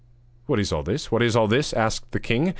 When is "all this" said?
0.73-1.11, 1.35-1.73